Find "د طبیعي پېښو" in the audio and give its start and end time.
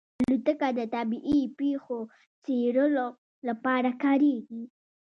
0.77-1.99